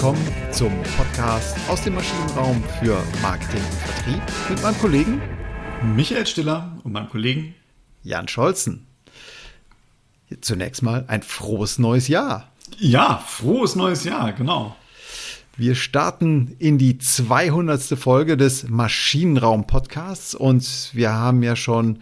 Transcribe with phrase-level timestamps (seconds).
[0.00, 5.20] willkommen zum Podcast aus dem Maschinenraum für Marketing und Vertrieb mit meinem Kollegen
[5.94, 7.54] Michael Stiller und meinem Kollegen
[8.02, 8.86] Jan Scholzen.
[10.40, 12.50] Zunächst mal ein frohes neues Jahr.
[12.78, 14.74] Ja, frohes neues Jahr, genau.
[15.58, 17.82] Wir starten in die 200.
[17.98, 21.98] Folge des Maschinenraum-Podcasts und wir haben ja schon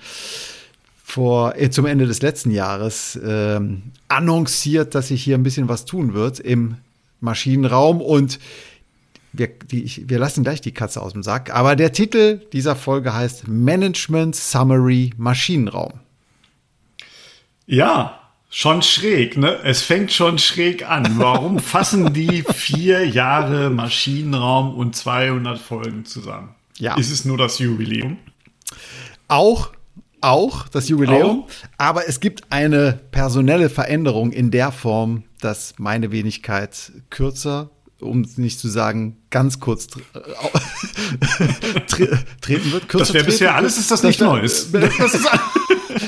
[1.02, 5.84] vor, äh, zum Ende des letzten Jahres ähm, annonciert, dass sich hier ein bisschen was
[5.84, 6.76] tun wird im
[7.20, 8.38] Maschinenraum und
[9.32, 11.54] wir, die, wir lassen gleich die Katze aus dem Sack.
[11.54, 16.00] Aber der Titel dieser Folge heißt Management Summary Maschinenraum.
[17.66, 18.18] Ja,
[18.48, 19.58] schon schräg, ne?
[19.62, 21.18] Es fängt schon schräg an.
[21.18, 26.54] Warum fassen die vier Jahre Maschinenraum und 200 Folgen zusammen?
[26.78, 26.96] Ja.
[26.96, 28.18] Ist es nur das Jubiläum?
[29.26, 29.70] Auch
[30.20, 31.48] auch das Jubiläum, auch?
[31.78, 37.70] aber es gibt eine personelle Veränderung in der Form, dass meine Wenigkeit kürzer,
[38.00, 39.86] um nicht zu sagen ganz kurz
[42.40, 42.88] treten wird.
[42.88, 44.72] Kürzer das wäre bisher alles, ist das, das nicht Neues.
[44.72, 45.28] Das ist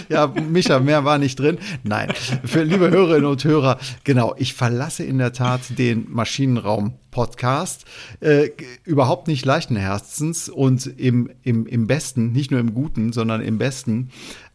[0.09, 1.59] ja, Micha, mehr war nicht drin.
[1.83, 2.13] Nein,
[2.45, 7.85] für liebe Hörerinnen und Hörer, genau, ich verlasse in der Tat den Maschinenraum-Podcast.
[8.21, 8.51] Äh,
[8.85, 13.59] überhaupt nicht leichten Herzens und im, im, im Besten, nicht nur im Guten, sondern im
[13.59, 14.11] Besten.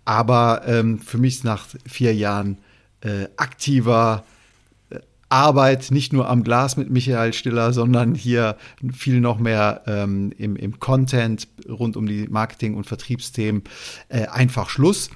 [0.05, 2.59] Aber ähm, für mich ist nach vier Jahren
[3.01, 4.23] äh, aktiver
[5.29, 8.57] Arbeit nicht nur am Glas mit Michael Stiller, sondern hier
[8.93, 13.63] viel noch mehr ähm, im, im Content rund um die Marketing- und Vertriebsthemen
[14.09, 15.09] äh, einfach Schluss.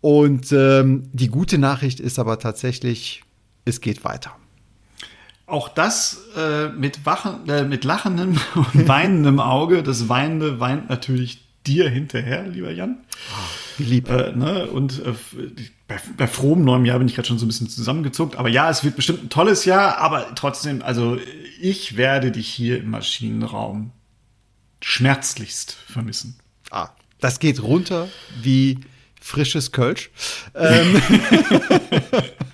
[0.00, 3.24] Und ähm, die gute Nachricht ist aber tatsächlich,
[3.64, 4.36] es geht weiter.
[5.46, 9.82] Auch das äh, mit, wachen, äh, mit lachendem und weinendem Auge.
[9.82, 13.04] Das Weinende weint natürlich dir hinterher, lieber Jan.
[13.78, 14.08] Wie lieb.
[14.08, 14.66] Äh, ne?
[14.66, 15.14] Und äh,
[15.88, 18.36] bei, bei frohem neuem Jahr bin ich gerade schon so ein bisschen zusammengezuckt.
[18.36, 19.98] Aber ja, es wird bestimmt ein tolles Jahr.
[19.98, 21.18] Aber trotzdem, also
[21.60, 23.92] ich werde dich hier im Maschinenraum
[24.80, 26.38] schmerzlichst vermissen.
[26.70, 28.08] Ah, das geht runter
[28.40, 28.78] wie
[29.20, 30.10] frisches Kölsch.
[30.54, 31.00] Ähm,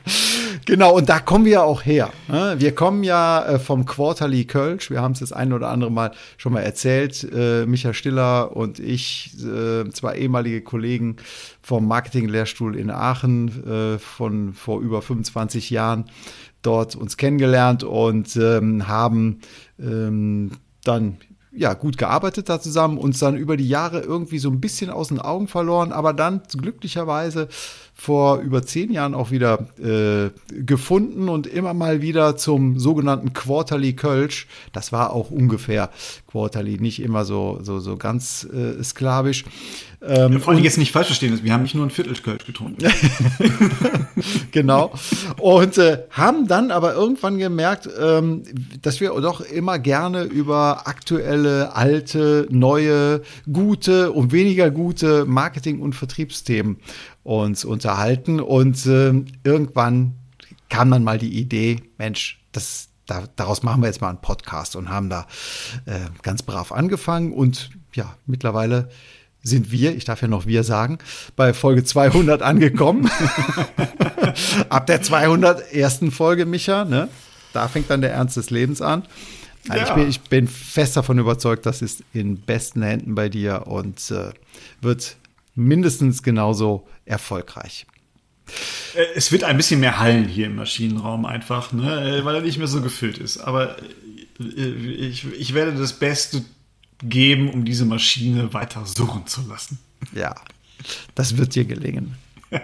[0.66, 2.10] genau, und da kommen wir auch her.
[2.28, 2.56] Ne?
[2.58, 4.90] Wir kommen ja äh, vom Quarterly Kölsch.
[4.90, 7.26] Wir haben es das ein oder andere Mal schon mal erzählt.
[7.32, 11.16] Äh, Micha Stiller und ich, äh, zwei ehemalige Kollegen
[11.62, 16.06] vom Marketing-Lehrstuhl in Aachen von vor über 25 Jahren
[16.62, 19.40] dort uns kennengelernt und ähm, haben
[19.78, 20.52] ähm,
[20.84, 21.18] dann
[21.54, 25.08] ja, gut gearbeitet da zusammen, uns dann über die Jahre irgendwie so ein bisschen aus
[25.08, 27.48] den Augen verloren, aber dann glücklicherweise
[28.02, 33.92] vor über zehn Jahren auch wieder äh, gefunden und immer mal wieder zum sogenannten Quarterly
[33.92, 34.48] Kölsch.
[34.72, 35.88] Das war auch ungefähr
[36.26, 39.44] Quarterly, nicht immer so, so, so ganz äh, sklavisch.
[40.04, 42.84] Ähm, Vor allem jetzt nicht falsch verstehen, wir haben nicht nur ein Viertel Kölsch getrunken.
[44.50, 44.92] genau.
[45.38, 48.42] Und äh, haben dann aber irgendwann gemerkt, ähm,
[48.82, 55.94] dass wir doch immer gerne über aktuelle, alte, neue, gute und weniger gute Marketing- und
[55.94, 56.78] Vertriebsthemen
[57.22, 58.40] uns unterhalten.
[58.40, 59.12] Und äh,
[59.44, 60.14] irgendwann
[60.68, 64.76] kam dann mal die Idee, Mensch, das, da, daraus machen wir jetzt mal einen Podcast
[64.76, 65.26] und haben da
[65.86, 67.32] äh, ganz brav angefangen.
[67.32, 68.88] Und ja, mittlerweile
[69.42, 70.98] sind wir, ich darf ja noch wir sagen,
[71.36, 73.10] bei Folge 200 angekommen.
[74.68, 76.00] Ab der 201.
[76.10, 77.08] Folge, Micha, ne?
[77.52, 79.04] da fängt dann der Ernst des Lebens an.
[79.68, 79.88] Also ja.
[79.88, 84.10] ich, bin, ich, bin, fest davon überzeugt, das ist in besten Händen bei dir und
[84.10, 84.30] äh,
[84.80, 85.16] wird
[85.54, 87.86] mindestens genauso erfolgreich.
[88.94, 92.20] Äh, es wird ein bisschen mehr hallen hier im Maschinenraum einfach, ne?
[92.22, 93.38] weil er nicht mehr so gefüllt ist.
[93.38, 93.76] Aber
[94.40, 96.44] äh, ich, ich werde das Beste
[97.02, 99.78] geben, um diese Maschine weiter suchen zu lassen.
[100.14, 100.34] Ja,
[101.14, 102.16] das wird dir gelingen.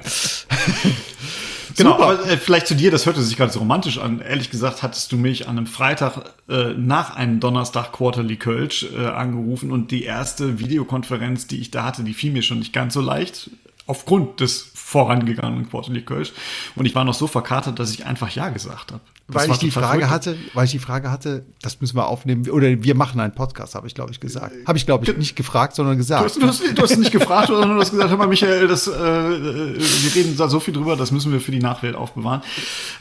[1.77, 2.05] genau, Super.
[2.05, 4.21] aber äh, vielleicht zu dir, das hörte sich gerade so romantisch an.
[4.21, 9.07] Ehrlich gesagt, hattest du mich an einem Freitag äh, nach einem Donnerstag Quarterly Kölsch äh,
[9.07, 12.95] angerufen und die erste Videokonferenz, die ich da hatte, die fiel mir schon nicht ganz
[12.95, 13.51] so leicht
[13.89, 16.33] aufgrund des vorangegangenen Quarterly Kölsch.
[16.77, 19.03] Und ich war noch so verkatert, dass ich einfach Ja gesagt habe.
[19.27, 20.11] Weil ich die Frage verrückt.
[20.11, 23.75] hatte, weil ich die Frage hatte, das müssen wir aufnehmen, oder wir machen einen Podcast,
[23.75, 24.55] habe ich, glaube ich, gesagt.
[24.67, 26.23] Habe ich, glaube ich, nicht gefragt, sondern gesagt.
[26.23, 28.67] Du hast, du hast, du hast nicht gefragt, sondern du hast gesagt, hör mal, Michael,
[28.67, 32.41] das, äh, wir reden da so viel drüber, das müssen wir für die Nachwelt aufbewahren.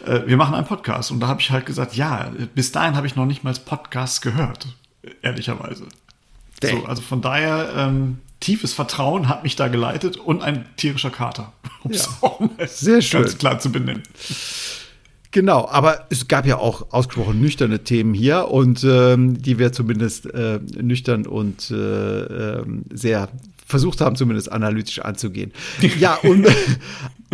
[0.06, 1.12] Äh, wir machen einen Podcast.
[1.12, 4.20] Und da habe ich halt gesagt, ja, bis dahin habe ich noch nicht mal Podcasts
[4.20, 4.68] gehört,
[5.22, 5.86] ehrlicherweise.
[6.62, 11.54] So, also von daher, ähm, tiefes Vertrauen hat mich da geleitet und ein tierischer Kater,
[11.84, 12.50] um ja.
[12.58, 13.22] es Sehr schön.
[13.22, 14.04] ganz klar zu benennen.
[15.32, 20.26] Genau, aber es gab ja auch ausgesprochen nüchterne Themen hier und ähm, die wir zumindest
[20.34, 23.30] äh, nüchtern und äh, ähm, sehr
[23.66, 25.52] versucht haben, zumindest analytisch anzugehen.
[26.00, 26.48] Ja, und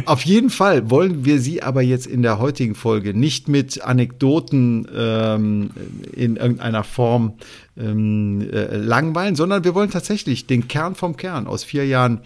[0.05, 4.87] Auf jeden Fall wollen wir Sie aber jetzt in der heutigen Folge nicht mit Anekdoten
[4.95, 5.69] ähm,
[6.11, 7.33] in irgendeiner Form
[7.77, 12.21] ähm, äh, langweilen, sondern wir wollen tatsächlich den Kern vom Kern aus vier Jahren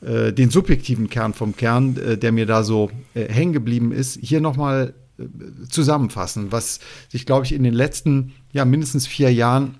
[0.00, 4.18] äh, den subjektiven Kern vom Kern, äh, der mir da so äh, hängen geblieben ist,
[4.20, 5.24] hier nochmal äh,
[5.68, 9.74] zusammenfassen, was sich, glaube ich, in den letzten ja mindestens vier Jahren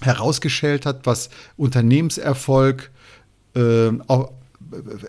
[0.00, 2.90] herausgestellt hat, was Unternehmenserfolg,
[3.54, 4.32] äh, auch,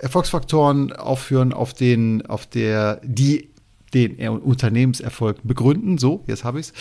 [0.02, 3.50] Erfolgsfaktoren aufführen, auf den, auf der, die
[3.94, 5.98] den Unternehmenserfolg begründen.
[5.98, 6.74] So, jetzt habe ich es.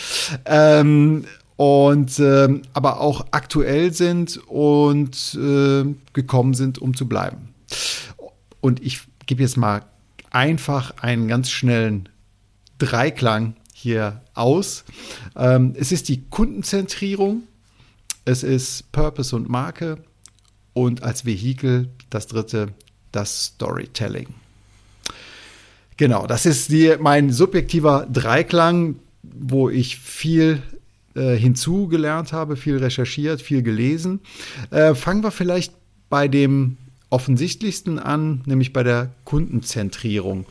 [0.45, 1.25] Ähm,
[1.55, 7.53] und ähm, aber auch aktuell sind und äh, gekommen sind, um zu bleiben.
[8.59, 9.83] Und ich gebe jetzt mal
[10.31, 12.09] einfach einen ganz schnellen
[12.77, 14.83] Dreiklang hier aus.
[15.37, 17.43] Ähm, es ist die Kundenzentrierung,
[18.25, 19.99] es ist Purpose und Marke
[20.75, 22.67] und als Vehikel das dritte,
[23.11, 24.27] das Storytelling.
[25.97, 30.61] Genau, das ist die, mein subjektiver Dreiklang, wo ich viel
[31.15, 34.19] äh, hinzugelernt habe, viel recherchiert, viel gelesen.
[34.69, 35.73] Äh, fangen wir vielleicht
[36.09, 36.75] bei dem
[37.09, 40.45] offensichtlichsten an, nämlich bei der Kundenzentrierung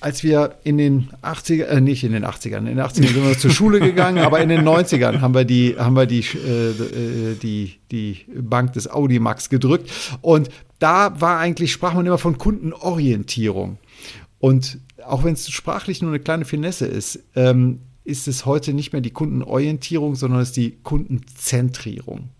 [0.00, 3.38] als wir in den 80er, äh, nicht in den 80ern, in den 80ern sind wir
[3.38, 7.80] zur Schule gegangen, aber in den 90ern haben wir die, haben wir die, äh, die,
[7.90, 9.90] die Bank des Audimax gedrückt.
[10.20, 13.78] Und da war eigentlich, sprach man immer von Kundenorientierung.
[14.38, 18.92] Und auch wenn es sprachlich nur eine kleine Finesse ist, ähm, ist es heute nicht
[18.92, 22.30] mehr die Kundenorientierung, sondern es ist die Kundenzentrierung.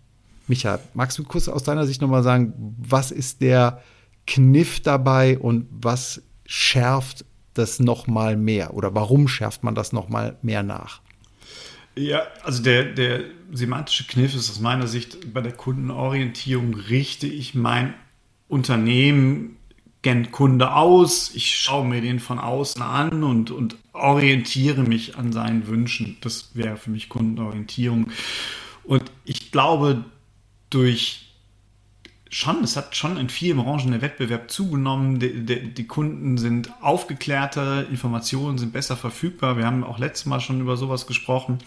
[0.47, 3.83] Micha, magst du kurz aus deiner Sicht nochmal sagen, was ist der
[4.25, 7.25] Kniff dabei und was schärft
[7.59, 11.01] das noch mal mehr oder warum schärft man das noch mal mehr nach?
[11.95, 17.55] Ja, also der, der semantische Kniff ist aus meiner Sicht bei der Kundenorientierung richte ich
[17.55, 17.93] mein
[18.47, 19.57] Unternehmen
[20.01, 25.33] gen Kunde aus, ich schaue mir den von außen an und, und orientiere mich an
[25.33, 26.17] seinen Wünschen.
[26.21, 28.09] Das wäre für mich Kundenorientierung.
[28.83, 30.05] Und ich glaube,
[30.69, 31.28] durch
[32.29, 35.19] schon, es hat schon in vielen Branchen der Wettbewerb zugenommen.
[35.19, 39.57] Die, die, die, Kunden sind aufgeklärter, Informationen sind besser verfügbar.
[39.57, 41.59] Wir haben auch letztes Mal schon über sowas gesprochen.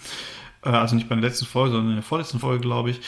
[0.64, 3.00] Äh, also nicht bei der letzten Folge, sondern in der vorletzten Folge, glaube ich.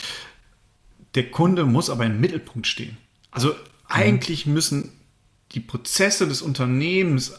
[1.15, 2.97] Der Kunde muss aber im Mittelpunkt stehen.
[3.31, 3.55] Also mhm.
[3.87, 4.91] eigentlich müssen
[5.53, 7.33] die Prozesse des Unternehmens,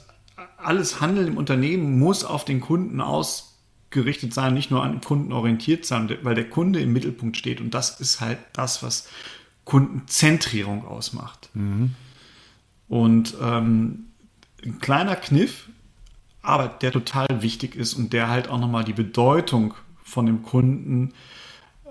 [0.57, 5.33] alles Handeln im Unternehmen muss auf den Kunden ausgerichtet sein, nicht nur an den Kunden
[5.33, 7.61] orientiert sein, weil der Kunde im Mittelpunkt steht.
[7.61, 9.09] Und das ist halt das, was
[9.67, 11.51] Kundenzentrierung ausmacht.
[11.53, 11.95] Mhm.
[12.89, 14.07] Und ähm,
[14.65, 15.69] ein kleiner Kniff,
[16.41, 21.13] aber der total wichtig ist und der halt auch nochmal die Bedeutung von dem Kunden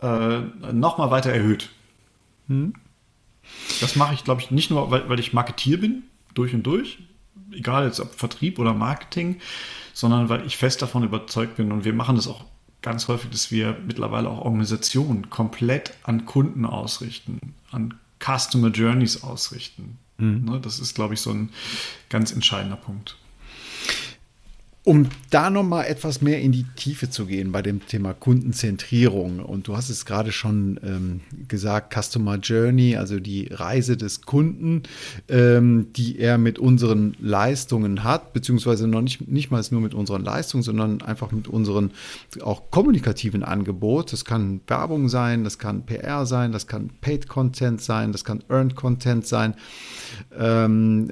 [0.01, 0.39] äh,
[0.72, 1.69] nochmal weiter erhöht.
[2.48, 2.74] Mhm.
[3.81, 7.00] Das mache ich, glaube ich, nicht nur, weil, weil ich Marketier bin, durch und durch,
[7.51, 9.42] egal jetzt ob Vertrieb oder Marketing,
[9.94, 12.45] sondern weil ich fest davon überzeugt bin und wir machen das auch
[12.86, 19.98] ganz häufig, dass wir mittlerweile auch Organisationen komplett an Kunden ausrichten, an Customer Journeys ausrichten.
[20.20, 20.46] Mhm.
[20.46, 21.50] Ne, das ist, glaube ich, so ein
[22.10, 23.18] ganz entscheidender Punkt.
[24.86, 29.40] Um da nochmal etwas mehr in die Tiefe zu gehen bei dem Thema Kundenzentrierung.
[29.40, 34.84] Und du hast es gerade schon ähm, gesagt, Customer Journey, also die Reise des Kunden,
[35.28, 40.24] ähm, die er mit unseren Leistungen hat, beziehungsweise noch nicht, nicht mal nur mit unseren
[40.24, 41.89] Leistungen, sondern einfach mit unseren
[42.42, 44.13] auch kommunikativen Angebot.
[44.13, 48.44] Das kann Werbung sein, das kann PR sein, das kann Paid Content sein, das kann
[48.50, 49.56] Earned Content sein.
[50.38, 51.10] Ähm,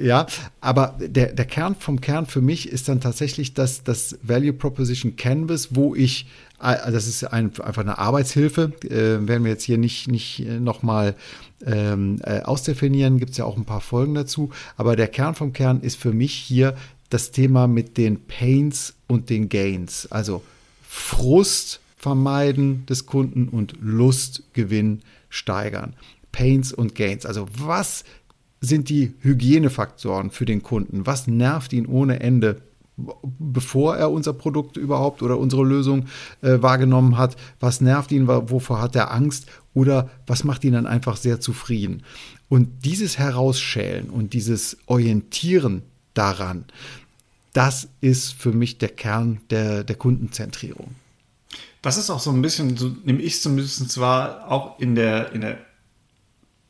[0.00, 0.26] ja,
[0.60, 5.16] aber der, der Kern vom Kern für mich ist dann tatsächlich das, das Value Proposition
[5.16, 6.26] Canvas, wo ich,
[6.62, 11.14] äh, das ist ein, einfach eine Arbeitshilfe, äh, werden wir jetzt hier nicht, nicht nochmal
[11.64, 15.52] ähm, äh, ausdefinieren, gibt es ja auch ein paar Folgen dazu, aber der Kern vom
[15.52, 16.76] Kern ist für mich hier
[17.10, 20.42] das Thema mit den Pains und den Gains, also
[20.82, 25.94] Frust vermeiden des Kunden und Lustgewinn steigern.
[26.32, 27.26] Pains und Gains.
[27.26, 28.04] Also was
[28.60, 31.06] sind die Hygienefaktoren für den Kunden?
[31.06, 32.62] Was nervt ihn ohne Ende?
[33.38, 36.06] bevor er unser Produkt überhaupt oder unsere Lösung
[36.42, 40.86] äh, wahrgenommen hat, was nervt ihn, wovor hat er Angst oder was macht ihn dann
[40.86, 42.02] einfach sehr zufrieden.
[42.48, 45.82] Und dieses Herausschälen und dieses Orientieren
[46.14, 46.64] daran,
[47.52, 50.88] das ist für mich der Kern der, der Kundenzentrierung.
[51.82, 55.42] Das ist auch so ein bisschen, so nehme ich zumindest zwar auch in der, in
[55.42, 55.58] der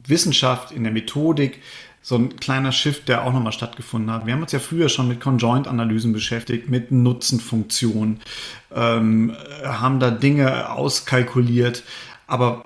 [0.08, 1.60] Wissenschaft, in der Methodik
[2.00, 4.24] so ein kleiner Shift, der auch nochmal stattgefunden hat.
[4.24, 8.20] Wir haben uns ja früher schon mit Conjoint-Analysen beschäftigt, mit Nutzenfunktionen,
[8.74, 11.82] ähm, haben da Dinge auskalkuliert,
[12.26, 12.64] aber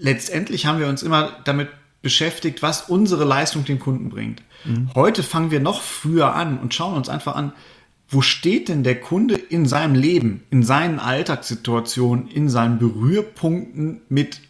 [0.00, 1.68] letztendlich haben wir uns immer damit
[2.00, 4.42] beschäftigt, was unsere Leistung dem Kunden bringt.
[4.64, 4.90] Mhm.
[4.94, 7.52] Heute fangen wir noch früher an und schauen uns einfach an,
[8.08, 14.40] wo steht denn der Kunde in seinem Leben, in seinen Alltagssituationen, in seinen Berührpunkten mit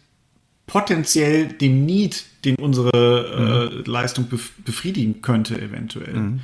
[0.69, 3.87] potenziell dem Need, den unsere mhm.
[3.87, 4.27] äh, Leistung
[4.63, 6.13] befriedigen könnte, eventuell.
[6.13, 6.39] Mhm.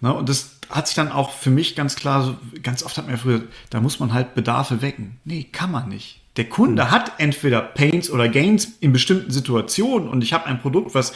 [0.00, 3.04] Na, und das hat sich dann auch für mich ganz klar, so, ganz oft hat
[3.04, 5.18] man ja früher, da muss man halt Bedarfe wecken.
[5.24, 6.20] Nee, kann man nicht.
[6.36, 6.90] Der Kunde mhm.
[6.90, 11.12] hat entweder Pains oder Gains in bestimmten Situationen und ich habe ein Produkt, was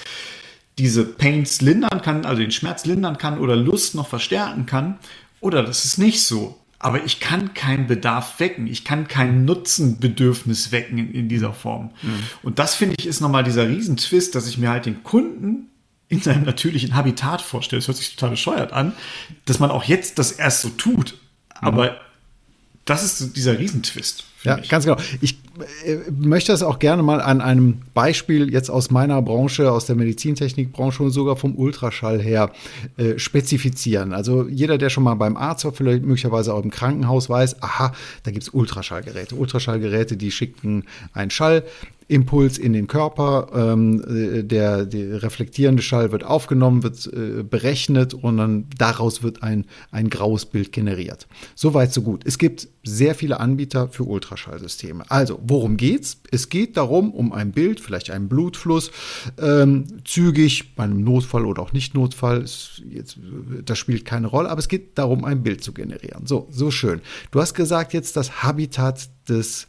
[0.78, 4.98] diese Pains lindern kann, also den Schmerz lindern kann oder Lust noch verstärken kann.
[5.40, 6.58] Oder das ist nicht so.
[6.78, 8.66] Aber ich kann keinen Bedarf wecken.
[8.66, 11.90] Ich kann kein Nutzenbedürfnis wecken in, in dieser Form.
[12.02, 12.22] Mhm.
[12.42, 15.70] Und das finde ich ist nochmal dieser Riesentwist, dass ich mir halt den Kunden
[16.08, 17.80] in seinem natürlichen Habitat vorstelle.
[17.80, 18.92] Das hört sich total bescheuert an,
[19.46, 21.18] dass man auch jetzt das erst so tut.
[21.48, 21.96] Aber mhm.
[22.84, 24.24] das ist dieser Riesentwist.
[24.42, 24.68] Ja, mich.
[24.68, 24.98] ganz genau.
[25.20, 25.38] Ich
[26.10, 31.02] möchte das auch gerne mal an einem Beispiel jetzt aus meiner Branche, aus der Medizintechnikbranche
[31.02, 32.52] und sogar vom Ultraschall her
[32.96, 34.12] äh, spezifizieren.
[34.12, 37.92] Also jeder, der schon mal beim Arzt war, vielleicht möglicherweise auch im Krankenhaus weiß, aha,
[38.22, 39.34] da gibt es Ultraschallgeräte.
[39.34, 41.64] Ultraschallgeräte, die schicken einen Schall
[42.08, 43.48] Impuls in den Körper.
[43.54, 49.42] Ähm, äh, der, der reflektierende Schall wird aufgenommen, wird äh, berechnet und dann daraus wird
[49.42, 51.26] ein, ein graues Bild generiert.
[51.54, 52.22] Soweit, so gut.
[52.24, 55.04] Es gibt sehr viele Anbieter für Ultraschallsysteme.
[55.10, 56.20] Also, worum geht's?
[56.30, 58.90] Es geht darum, um ein Bild, vielleicht einen Blutfluss,
[59.38, 63.18] ähm, zügig bei einem Notfall oder auch nicht Notfall, ist jetzt,
[63.64, 66.26] das spielt keine Rolle, aber es geht darum, ein Bild zu generieren.
[66.26, 67.00] So, so schön.
[67.30, 69.66] Du hast gesagt jetzt das Habitat des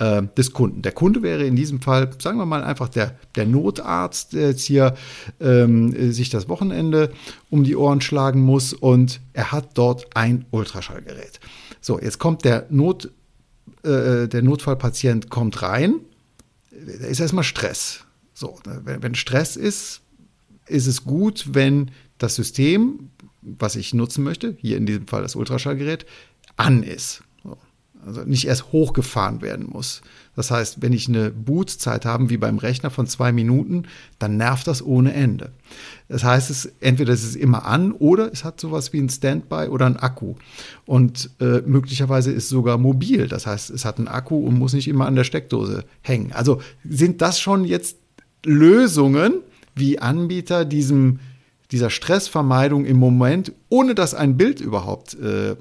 [0.00, 0.82] äh, des Kunden.
[0.82, 4.62] Der Kunde wäre in diesem Fall, sagen wir mal, einfach der, der Notarzt, der jetzt
[4.64, 4.94] hier
[5.40, 7.12] ähm, sich das Wochenende
[7.50, 11.38] um die Ohren schlagen muss und er hat dort ein Ultraschallgerät.
[11.80, 13.10] So, jetzt kommt der Not,
[13.82, 16.00] äh, der Notfallpatient kommt rein,
[16.70, 18.04] da ist erstmal Stress.
[18.34, 20.02] So, wenn, wenn Stress ist,
[20.66, 23.10] ist es gut, wenn das System,
[23.42, 26.06] was ich nutzen möchte, hier in diesem Fall das Ultraschallgerät,
[26.56, 27.22] an ist
[28.06, 30.02] also nicht erst hochgefahren werden muss.
[30.36, 33.84] Das heißt, wenn ich eine Bootzeit habe, wie beim Rechner von zwei Minuten,
[34.18, 35.50] dann nervt das ohne Ende.
[36.08, 39.68] Das heißt, es, entweder ist es immer an oder es hat sowas wie ein Standby
[39.68, 40.34] oder ein Akku.
[40.86, 43.28] Und äh, möglicherweise ist es sogar mobil.
[43.28, 46.32] Das heißt, es hat einen Akku und muss nicht immer an der Steckdose hängen.
[46.32, 47.96] Also sind das schon jetzt
[48.44, 49.40] Lösungen,
[49.74, 51.20] wie Anbieter diesem
[51.72, 55.56] dieser Stressvermeidung im Moment, ohne dass ein Bild überhaupt äh,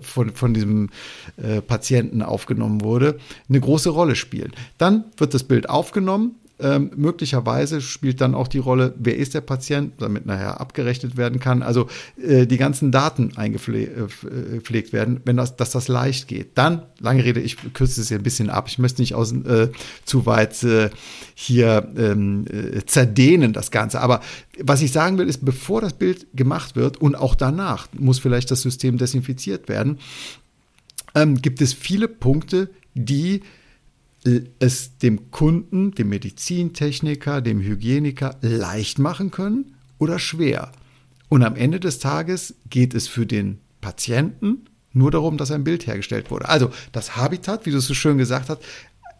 [0.00, 0.90] von, von diesem
[1.36, 4.52] äh, Patienten aufgenommen wurde, eine große Rolle spielen.
[4.78, 9.40] Dann wird das Bild aufgenommen, ähm, möglicherweise spielt dann auch die Rolle, wer ist der
[9.40, 11.62] Patient, damit nachher abgerechnet werden kann.
[11.62, 11.88] Also
[12.22, 16.50] äh, die ganzen Daten eingepflegt äh, werden, wenn das, dass das leicht geht.
[16.54, 18.66] Dann, lange Rede, ich kürze es hier ein bisschen ab.
[18.68, 19.70] Ich möchte nicht aus, äh,
[20.04, 20.90] zu weit äh,
[21.34, 24.00] hier ähm, äh, zerdehnen, das Ganze.
[24.00, 24.20] Aber
[24.58, 28.50] was ich sagen will, ist, bevor das Bild gemacht wird und auch danach muss vielleicht
[28.50, 29.98] das System desinfiziert werden,
[31.14, 33.42] ähm, gibt es viele Punkte, die
[34.58, 40.72] es dem Kunden, dem Medizintechniker, dem Hygieniker leicht machen können oder schwer.
[41.28, 45.86] Und am Ende des Tages geht es für den Patienten nur darum, dass ein Bild
[45.86, 46.48] hergestellt wurde.
[46.48, 48.60] Also das Habitat, wie du es so schön gesagt hast,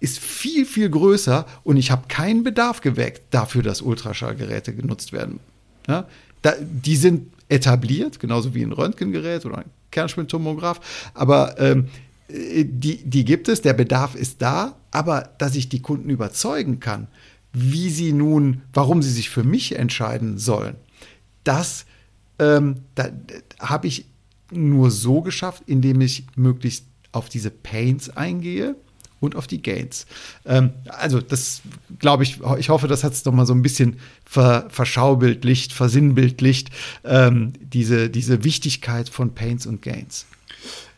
[0.01, 5.41] ist viel, viel größer und ich habe keinen Bedarf geweckt dafür, dass Ultraschallgeräte genutzt werden.
[5.89, 6.07] Ja,
[6.43, 10.81] da, die sind etabliert, genauso wie ein Röntgengerät oder ein Kernspintomograph,
[11.15, 11.89] aber ähm,
[12.33, 17.09] die, die gibt es, der Bedarf ist da, aber dass ich die Kunden überzeugen kann,
[17.53, 20.77] wie sie nun, warum sie sich für mich entscheiden sollen,
[21.45, 21.85] das
[22.39, 23.11] ähm, da,
[23.61, 24.07] habe ich
[24.51, 28.77] nur so geschafft, indem ich möglichst auf diese Pains eingehe
[29.21, 30.07] und auf die Gains.
[30.45, 31.63] Ähm, also das
[31.99, 36.71] glaube ich, ich hoffe, das hat es doch mal so ein bisschen ver, verschaubildlicht, versinnbildlicht,
[37.05, 40.27] ähm, diese, diese Wichtigkeit von Pains und Gains.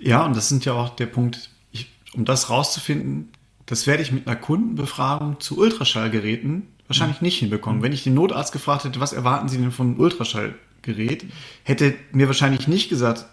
[0.04, 3.30] Ja, und das sind ja auch der Punkt, ich, um das rauszufinden,
[3.66, 7.82] das werde ich mit einer Kundenbefragung zu Ultraschallgeräten wahrscheinlich nicht hinbekommen.
[7.82, 11.24] Wenn ich den Notarzt gefragt hätte, was erwarten Sie denn von einem Ultraschallgerät,
[11.62, 13.24] hätte mir wahrscheinlich nicht gesagt,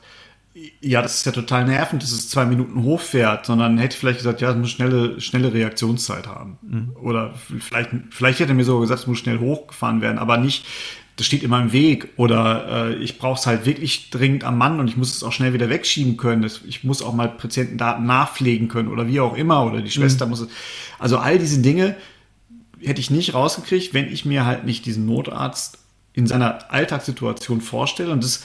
[0.81, 4.41] ja, das ist ja total nervend, dass es zwei Minuten hochfährt, sondern hätte vielleicht gesagt,
[4.41, 6.57] ja, es muss schnelle, schnelle Reaktionszeit haben.
[6.61, 6.95] Mhm.
[7.01, 10.65] Oder vielleicht, vielleicht hätte er mir sogar gesagt, es muss schnell hochgefahren werden, aber nicht,
[11.17, 14.79] das steht immer im Weg oder äh, ich brauche es halt wirklich dringend am Mann
[14.79, 16.41] und ich muss es auch schnell wieder wegschieben können.
[16.41, 20.25] Das, ich muss auch mal Patientendaten nachpflegen können oder wie auch immer oder die Schwester
[20.25, 20.31] mhm.
[20.31, 20.49] muss es.
[20.99, 21.95] Also all diese Dinge
[22.79, 25.77] hätte ich nicht rausgekriegt, wenn ich mir halt nicht diesen Notarzt
[26.13, 28.43] in seiner Alltagssituation vorstelle und das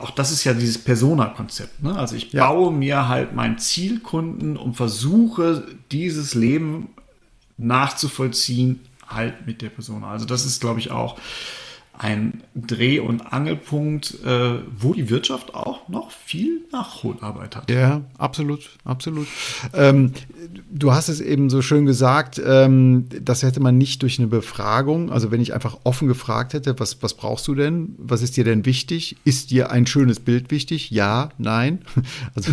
[0.00, 1.82] auch das ist ja dieses Persona-Konzept.
[1.82, 1.96] Ne?
[1.96, 2.46] Also ich ja.
[2.46, 6.90] baue mir halt meinen Zielkunden und versuche dieses Leben
[7.56, 10.04] nachzuvollziehen halt mit der Person.
[10.04, 11.18] Also das ist, glaube ich, auch
[11.98, 17.70] ein Dreh- und Angelpunkt, äh, wo die Wirtschaft auch noch viel Nachholarbeit hat.
[17.70, 19.26] Ja, absolut, absolut.
[19.74, 20.12] Ähm,
[20.70, 25.10] du hast es eben so schön gesagt, ähm, das hätte man nicht durch eine Befragung,
[25.10, 27.96] also wenn ich einfach offen gefragt hätte, was, was brauchst du denn?
[27.98, 29.16] Was ist dir denn wichtig?
[29.24, 30.90] Ist dir ein schönes Bild wichtig?
[30.90, 31.80] Ja, nein.
[32.34, 32.52] Also,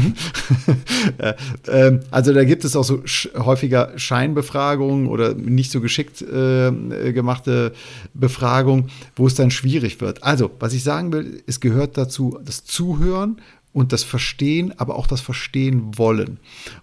[1.18, 1.34] äh,
[1.68, 6.72] äh, also da gibt es auch so sch häufiger Scheinbefragungen oder nicht so geschickt äh,
[7.14, 7.74] gemachte
[8.14, 10.24] Befragungen, wo es es dann schwierig wird.
[10.24, 13.42] Also, was ich sagen will, es gehört dazu das Zuhören
[13.74, 16.40] und das Verstehen, aber auch das Verstehen wollen.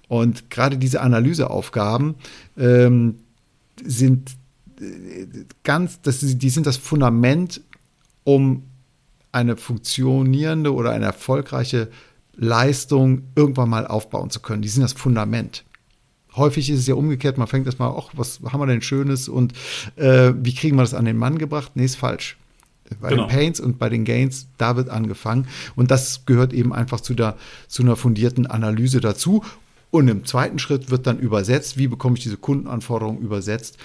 [0.08, 2.16] Und gerade diese Analyseaufgaben
[2.58, 3.16] ähm,
[3.82, 4.32] sind
[4.80, 5.26] äh,
[5.64, 7.62] ganz, das, die sind das Fundament,
[8.24, 8.64] um
[9.32, 11.88] eine funktionierende oder eine erfolgreiche
[12.34, 14.62] Leistung irgendwann mal aufbauen zu können.
[14.62, 15.64] Die sind das Fundament.
[16.36, 19.52] Häufig ist es ja umgekehrt, man fängt erstmal, ach, was haben wir denn Schönes und
[19.96, 21.72] äh, wie kriegen wir das an den Mann gebracht?
[21.74, 22.36] Nee, ist falsch.
[23.00, 23.26] Bei genau.
[23.26, 25.46] den Paints und bei den Gains, da wird angefangen.
[25.76, 27.36] Und das gehört eben einfach zu, der,
[27.68, 29.42] zu einer fundierten Analyse dazu.
[29.90, 33.76] Und im zweiten Schritt wird dann übersetzt, wie bekomme ich diese Kundenanforderungen übersetzt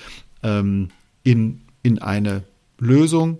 [0.41, 0.89] ähm,
[1.23, 2.43] in, in eine
[2.79, 3.39] Lösung.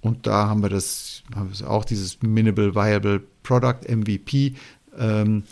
[0.00, 4.54] Und da haben wir das, haben wir auch dieses Minimal Viable Product MVP,
[4.98, 5.44] ähm,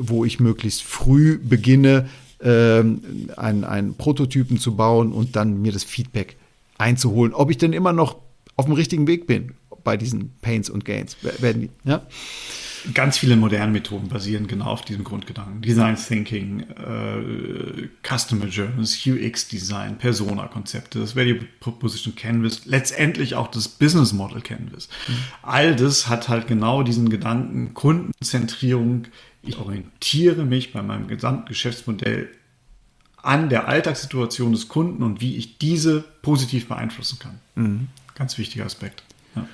[0.00, 2.08] wo ich möglichst früh beginne,
[2.40, 3.02] ähm,
[3.36, 6.36] einen, einen Prototypen zu bauen und dann mir das Feedback
[6.78, 7.32] einzuholen.
[7.32, 8.16] Ob ich denn immer noch
[8.56, 11.16] auf dem richtigen Weg bin bei diesen Pains und Gains.
[11.22, 12.02] Werden die, ja?
[12.92, 15.62] Ganz viele moderne Methoden basieren genau auf diesem Grundgedanken.
[15.62, 23.68] Design Thinking, äh, Customer Journeys, UX Design, Persona-Konzepte, das Value Proposition Canvas, letztendlich auch das
[23.68, 24.88] Business Model Canvas.
[25.08, 25.14] Mhm.
[25.42, 29.04] All das hat halt genau diesen Gedanken Kundenzentrierung.
[29.42, 32.28] Ich orientiere mich bei meinem gesamten Geschäftsmodell
[33.22, 37.38] an der Alltagssituation des Kunden und wie ich diese positiv beeinflussen kann.
[37.56, 37.88] Mhm.
[38.16, 39.02] Ganz wichtiger Aspekt.
[39.36, 39.46] Ja.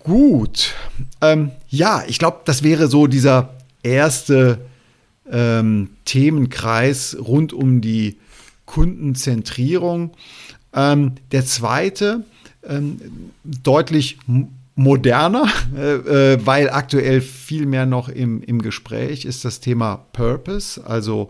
[0.00, 0.74] Gut.
[1.20, 4.58] Ähm, ja, ich glaube, das wäre so dieser erste
[5.30, 8.18] ähm, Themenkreis rund um die
[8.66, 10.12] Kundenzentrierung.
[10.74, 12.24] Ähm, der zweite,
[12.64, 13.00] ähm,
[13.44, 14.18] deutlich
[14.74, 20.84] moderner, äh, äh, weil aktuell viel mehr noch im, im Gespräch ist das Thema Purpose,
[20.84, 21.28] also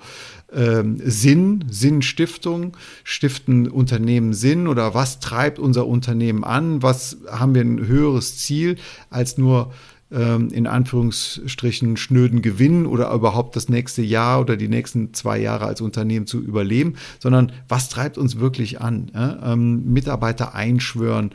[0.53, 7.63] ähm, Sinn, Sinnstiftung, stiften Unternehmen Sinn oder was treibt unser Unternehmen an, was haben wir
[7.63, 8.77] ein höheres Ziel
[9.11, 9.73] als nur
[10.13, 15.81] in Anführungsstrichen schnöden Gewinn oder überhaupt das nächste Jahr oder die nächsten zwei Jahre als
[15.81, 19.11] Unternehmen zu überleben, sondern was treibt uns wirklich an?
[19.15, 19.53] Ja?
[19.53, 21.31] Ähm, Mitarbeiter einschwören,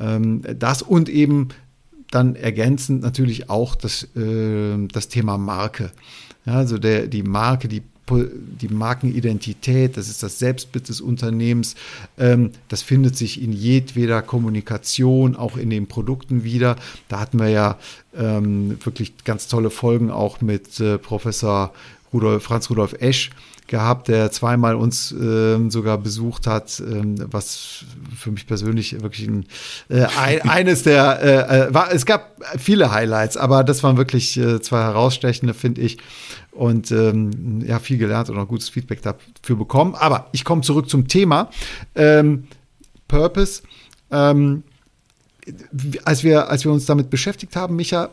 [0.00, 1.48] ähm, das und eben
[2.10, 5.90] dann ergänzend natürlich auch das, äh, das Thema Marke.
[6.44, 11.76] Ja, also der, die Marke, die die Markenidentität, das ist das Selbstbild des Unternehmens,
[12.18, 16.76] ähm, das findet sich in jedweder Kommunikation, auch in den Produkten wieder.
[17.08, 17.78] Da hatten wir ja
[18.14, 21.72] ähm, wirklich ganz tolle Folgen auch mit äh, Professor
[22.12, 23.30] Rudolf, Franz Rudolf Esch
[23.66, 27.84] gehabt, der zweimal uns äh, sogar besucht hat, äh, was
[28.16, 29.46] für mich persönlich wirklich ein,
[29.88, 31.92] äh, ein, eines der äh, äh, war.
[31.92, 35.98] Es gab viele Highlights, aber das waren wirklich äh, zwei herausstechende, finde ich.
[36.52, 39.94] Und ähm, ja, viel gelernt und auch gutes Feedback dafür bekommen.
[39.94, 41.48] Aber ich komme zurück zum Thema.
[41.94, 42.44] Ähm,
[43.08, 43.62] Purpose.
[44.10, 44.62] Ähm,
[46.04, 48.10] als wir, als wir uns damit beschäftigt haben, Micha,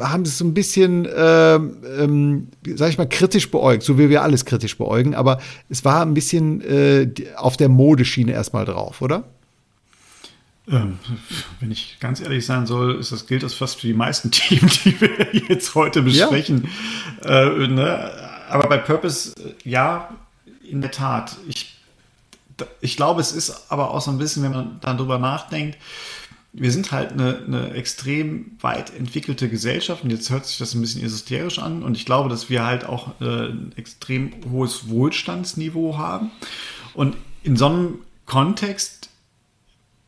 [0.00, 4.10] haben sie es so ein bisschen, ähm, ähm, sag ich mal, kritisch beäugt, so wie
[4.10, 9.02] wir alles kritisch beäugen, aber es war ein bisschen äh, auf der Modeschiene erstmal drauf,
[9.02, 9.24] oder?
[10.68, 10.98] Ähm,
[11.60, 14.68] wenn ich ganz ehrlich sein soll, ist das gilt das fast für die meisten Themen,
[14.84, 16.68] die wir jetzt heute besprechen.
[17.24, 17.52] Ja.
[17.52, 18.10] Äh, ne?
[18.48, 20.08] Aber bei Purpose, äh, ja,
[20.68, 21.36] in der Tat.
[21.46, 21.75] Ich
[22.80, 25.78] ich glaube, es ist aber auch so ein bisschen, wenn man dann drüber nachdenkt,
[26.58, 30.80] wir sind halt eine, eine extrem weit entwickelte Gesellschaft und jetzt hört sich das ein
[30.80, 35.98] bisschen esoterisch an und ich glaube, dass wir halt auch äh, ein extrem hohes Wohlstandsniveau
[35.98, 36.30] haben
[36.94, 39.10] und in so einem Kontext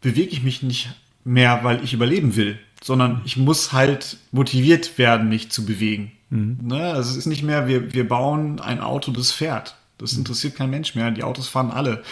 [0.01, 0.89] bewege ich mich nicht
[1.25, 6.13] mehr, weil ich überleben will, sondern ich muss halt motiviert werden, mich zu bewegen.
[6.31, 6.59] Mhm.
[6.63, 6.83] Ne?
[6.83, 9.77] Also es ist nicht mehr, wir, wir bauen ein Auto, das fährt.
[9.99, 11.11] Das interessiert kein Mensch mehr.
[11.11, 12.03] Die Autos fahren alle.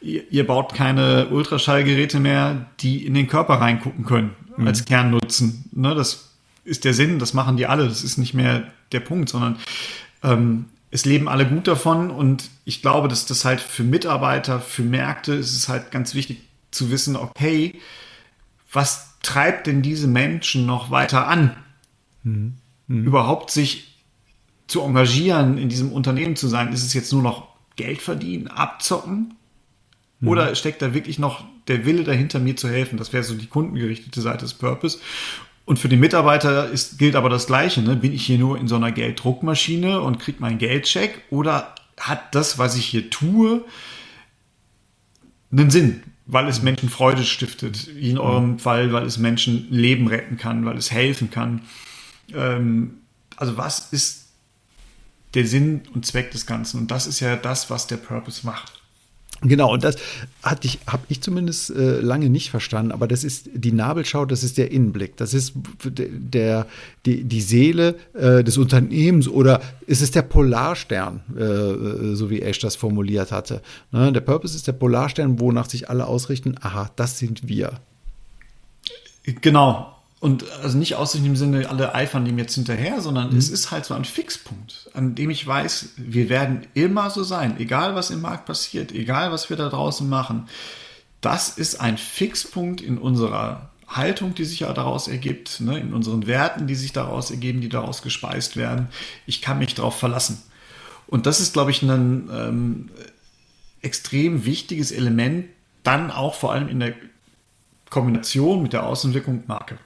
[0.00, 4.66] Ihr, ihr baut keine Ultraschallgeräte mehr, die in den Körper reingucken können, mhm.
[4.66, 5.64] als Kernnutzen.
[5.72, 6.30] Ne, das
[6.64, 7.88] ist der Sinn, das machen die alle.
[7.88, 9.56] Das ist nicht mehr der Punkt, sondern
[10.22, 12.10] ähm, es leben alle gut davon.
[12.10, 16.38] Und ich glaube, dass das halt für Mitarbeiter, für Märkte ist es halt ganz wichtig
[16.70, 17.80] zu wissen, okay,
[18.72, 21.56] was treibt denn diese Menschen noch weiter an?
[22.22, 22.54] Mhm.
[22.86, 23.06] Mhm.
[23.06, 23.93] Überhaupt sich
[24.66, 29.34] zu engagieren, in diesem Unternehmen zu sein, ist es jetzt nur noch Geld verdienen, abzocken?
[30.20, 30.28] Mhm.
[30.28, 32.98] Oder steckt da wirklich noch der Wille dahinter, mir zu helfen?
[32.98, 34.98] Das wäre so die kundengerichtete Seite des Purpose.
[35.66, 37.80] Und für den Mitarbeiter ist, gilt aber das Gleiche.
[37.82, 37.96] Ne?
[37.96, 41.22] Bin ich hier nur in so einer Gelddruckmaschine und kriege meinen Geldcheck?
[41.30, 43.64] Oder hat das, was ich hier tue,
[45.50, 46.02] einen Sinn?
[46.26, 50.64] Weil es Menschen Freude stiftet, wie in eurem Fall, weil es Menschen Leben retten kann,
[50.64, 51.62] weil es helfen kann.
[52.34, 52.98] Ähm,
[53.36, 54.23] also was ist
[55.34, 56.80] der Sinn und Zweck des Ganzen?
[56.80, 58.72] Und das ist ja das, was der Purpose macht.
[59.42, 59.96] Genau, und das
[60.42, 64.42] hatte ich, habe ich zumindest äh, lange nicht verstanden, aber das ist die Nabelschau, das
[64.42, 65.52] ist der Innenblick, das ist
[65.84, 66.66] der,
[67.04, 72.40] die, die Seele äh, des Unternehmens oder ist es der Polarstern, äh, äh, so wie
[72.40, 73.60] Ash das formuliert hatte.
[73.92, 74.12] Ne?
[74.12, 77.80] Der Purpose ist der Polarstern, wonach sich alle ausrichten, aha, das sind wir.
[79.42, 79.94] Genau,
[80.24, 83.36] und also nicht aus dem Sinne, alle eifern dem jetzt hinterher, sondern mhm.
[83.36, 87.60] es ist halt so ein Fixpunkt, an dem ich weiß, wir werden immer so sein,
[87.60, 90.48] egal was im Markt passiert, egal was wir da draußen machen.
[91.20, 96.26] Das ist ein Fixpunkt in unserer Haltung, die sich ja daraus ergibt, ne, in unseren
[96.26, 98.88] Werten, die sich daraus ergeben, die daraus gespeist werden.
[99.26, 100.42] Ich kann mich darauf verlassen.
[101.06, 102.88] Und das ist, glaube ich, ein ähm,
[103.82, 105.50] extrem wichtiges Element,
[105.82, 106.94] dann auch vor allem in der
[107.90, 109.76] Kombination mit der Außenwirkung Marke.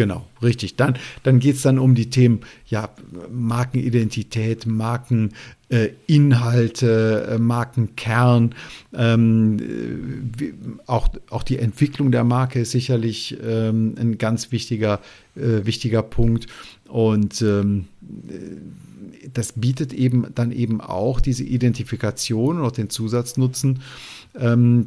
[0.00, 0.76] Genau, richtig.
[0.76, 2.88] Dann, dann geht es dann um die Themen ja,
[3.30, 8.54] Markenidentität, Markeninhalte, äh, Markenkern.
[8.94, 9.58] Ähm,
[10.38, 10.54] wie,
[10.86, 15.00] auch, auch die Entwicklung der Marke ist sicherlich ähm, ein ganz wichtiger,
[15.36, 16.46] äh, wichtiger Punkt.
[16.88, 17.84] Und ähm,
[19.34, 23.80] das bietet eben dann eben auch diese Identifikation und auch den Zusatznutzen
[24.34, 24.86] ähm,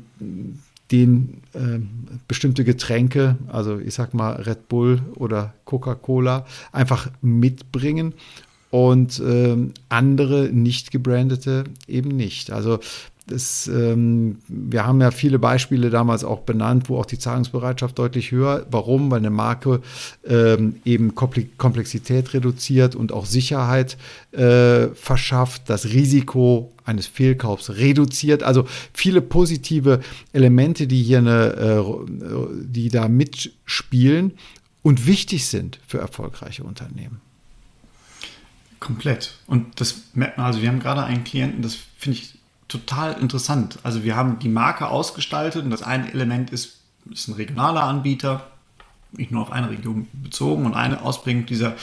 [0.93, 1.79] den äh,
[2.27, 8.13] bestimmte Getränke, also ich sag mal Red Bull oder Coca-Cola, einfach mitbringen
[8.69, 9.57] und äh,
[9.89, 12.51] andere nicht gebrandete eben nicht.
[12.51, 12.79] Also
[13.25, 18.31] das, ähm, wir haben ja viele Beispiele damals auch benannt, wo auch die Zahlungsbereitschaft deutlich
[18.31, 18.65] höher.
[18.69, 19.09] Warum?
[19.11, 19.81] Weil eine Marke
[20.25, 23.97] ähm, eben Komplexität reduziert und auch Sicherheit
[24.33, 28.43] äh, verschafft, das Risiko eines Fehlkaufs reduziert.
[28.43, 30.01] Also viele positive
[30.33, 31.83] Elemente, die hier eine, äh,
[32.65, 34.33] die da mitspielen
[34.81, 37.21] und wichtig sind für erfolgreiche Unternehmen.
[38.81, 39.35] Komplett.
[39.47, 42.33] Und das merkt man, also wir haben gerade einen Klienten, das finde ich
[42.67, 43.79] total interessant.
[43.83, 46.79] Also wir haben die Marke ausgestaltet und das eine Element ist,
[47.11, 48.47] ist ein regionaler Anbieter,
[49.11, 51.75] nicht nur auf eine Region bezogen und eine Ausprägung dieser,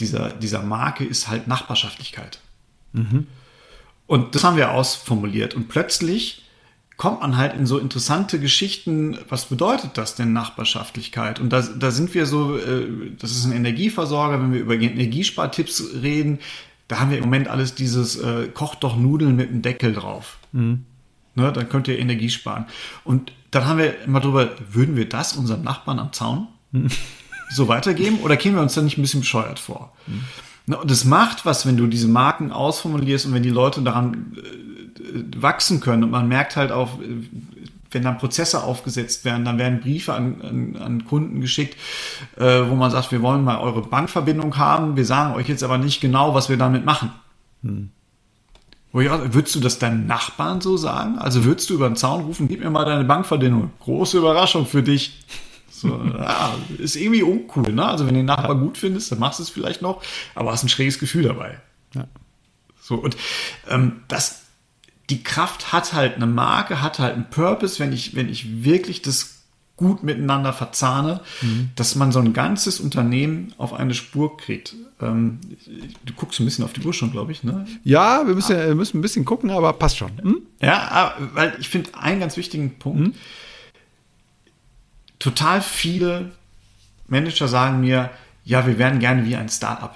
[0.00, 2.40] dieser, dieser Marke ist halt Nachbarschaftlichkeit.
[2.92, 3.26] Mhm.
[4.06, 6.44] Und das haben wir ausformuliert und plötzlich
[6.96, 11.40] kommt man halt in so interessante Geschichten, was bedeutet das denn Nachbarschaftlichkeit?
[11.40, 12.86] Und da, da sind wir so, äh,
[13.18, 16.38] das ist ein Energieversorger, wenn wir über Energiespartipps reden,
[16.88, 20.38] da haben wir im Moment alles dieses äh, kocht doch Nudeln mit einem Deckel drauf.
[20.52, 20.84] Mhm.
[21.36, 22.66] Ne, dann könnt ihr Energie sparen.
[23.02, 26.88] Und dann haben wir immer drüber, würden wir das unserem Nachbarn am Zaun mhm.
[27.50, 29.92] so weitergeben oder kämen wir uns da nicht ein bisschen bescheuert vor?
[30.06, 30.24] Mhm.
[30.66, 34.36] Ne, und es macht was, wenn du diese Marken ausformulierst und wenn die Leute daran
[34.36, 36.98] äh, wachsen können und man merkt halt auch,
[37.94, 41.76] wenn dann Prozesse aufgesetzt werden, dann werden Briefe an, an, an Kunden geschickt,
[42.36, 45.78] äh, wo man sagt, wir wollen mal eure Bankverbindung haben, wir sagen euch jetzt aber
[45.78, 47.12] nicht genau, was wir damit machen.
[47.62, 47.90] Hm.
[48.92, 51.18] würdest du das deinen Nachbarn so sagen?
[51.18, 53.70] Also würdest du über den Zaun rufen, gib mir mal deine Bankverbindung.
[53.80, 55.24] Große Überraschung für dich.
[55.70, 57.86] So, ja, ist irgendwie uncool, ne?
[57.86, 60.02] Also wenn du den Nachbar gut findest, dann machst du es vielleicht noch,
[60.34, 61.58] aber hast ein schräges Gefühl dabei.
[61.94, 62.06] Ja.
[62.80, 63.16] So, und
[63.68, 64.43] ähm, das
[65.10, 69.02] die Kraft hat halt eine Marke, hat halt einen Purpose, wenn ich, wenn ich wirklich
[69.02, 69.34] das
[69.76, 71.70] gut miteinander verzahne, mhm.
[71.74, 74.76] dass man so ein ganzes Unternehmen auf eine Spur kriegt.
[75.00, 75.40] Ähm,
[76.04, 77.66] du guckst ein bisschen auf die Uhr schon, glaube ich, ne?
[77.82, 78.74] Ja, wir müssen, ah.
[78.74, 80.12] müssen ein bisschen gucken, aber passt schon.
[80.22, 80.42] Hm?
[80.60, 83.00] Ja, weil ich finde einen ganz wichtigen Punkt.
[83.00, 83.14] Mhm.
[85.18, 86.30] Total viele
[87.08, 88.10] Manager sagen mir,
[88.44, 89.94] ja, wir wären gerne wie ein Startup.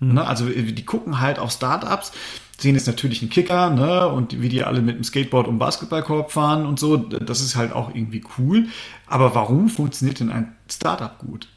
[0.00, 0.14] Mhm.
[0.14, 0.26] Ne?
[0.26, 2.12] Also die gucken halt auf Startups
[2.60, 6.32] sehen jetzt natürlich einen Kicker, ne, und wie die alle mit dem Skateboard um Basketballkorb
[6.32, 8.66] fahren und so, das ist halt auch irgendwie cool.
[9.06, 11.48] Aber warum funktioniert denn ein Startup gut?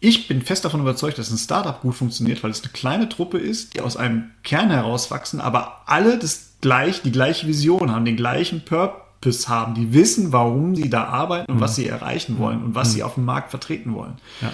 [0.00, 3.38] Ich bin fest davon überzeugt, dass ein Startup gut funktioniert, weil es eine kleine Truppe
[3.38, 8.16] ist, die aus einem Kern herauswachsen, aber alle das gleich, die gleiche Vision haben, den
[8.16, 11.62] gleichen Purpose haben, die wissen, warum sie da arbeiten und mhm.
[11.62, 12.92] was sie erreichen wollen und was mhm.
[12.92, 14.16] sie auf dem Markt vertreten wollen.
[14.42, 14.52] Ja.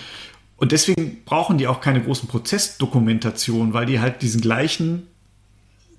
[0.56, 5.06] Und deswegen brauchen die auch keine großen Prozessdokumentationen, weil die halt diesen gleichen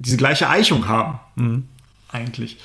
[0.01, 1.19] diese gleiche Eichung haben.
[1.35, 1.67] Mhm.
[2.09, 2.57] Eigentlich.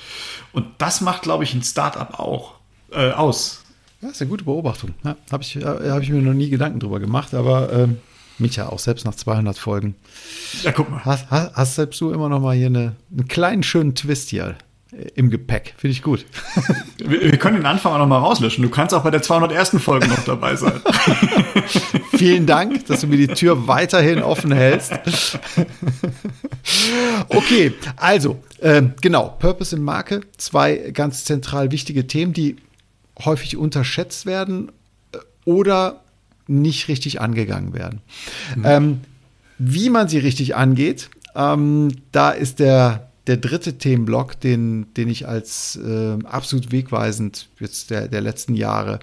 [0.51, 2.55] Und das macht, glaube ich, ein Startup auch
[2.91, 3.63] äh, aus.
[4.01, 4.93] Ja, ist eine gute Beobachtung.
[5.03, 7.97] Ja, Habe ich, äh, hab ich mir noch nie Gedanken drüber gemacht, aber ähm,
[8.37, 9.95] Micha, auch selbst nach 200 Folgen.
[10.63, 11.03] Ja, guck mal.
[11.03, 14.55] Hast, hast, hast selbst du immer noch mal hier eine, einen kleinen schönen Twist hier
[15.15, 15.73] im Gepäck.
[15.77, 16.25] Finde ich gut.
[16.97, 18.63] Wir, wir, können den Anfang auch noch mal rauslöschen.
[18.63, 19.81] Du kannst auch bei der 201.
[19.81, 20.81] Folge noch dabei sein.
[22.17, 24.93] Vielen Dank, dass du mir die Tür weiterhin offen hältst.
[27.29, 30.21] okay, also, äh, genau, Purpose in Marke.
[30.37, 32.57] Zwei ganz zentral wichtige Themen, die
[33.23, 34.71] häufig unterschätzt werden
[35.13, 36.01] äh, oder
[36.47, 38.01] nicht richtig angegangen werden.
[38.55, 38.63] Mhm.
[38.65, 39.01] Ähm,
[39.59, 45.27] wie man sie richtig angeht, ähm, da ist der der dritte Themenblock, den, den ich
[45.27, 48.99] als äh, absolut wegweisend jetzt der, der letzten Jahre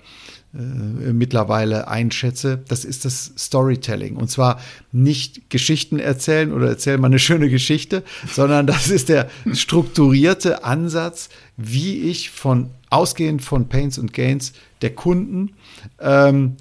[0.54, 4.16] äh, mittlerweile einschätze, das ist das Storytelling.
[4.16, 4.60] Und zwar
[4.92, 11.28] nicht Geschichten erzählen oder erzählen mal eine schöne Geschichte, sondern das ist der strukturierte Ansatz,
[11.56, 15.54] wie ich von ausgehend von Pains und Gains der Kunden
[16.00, 16.56] ähm,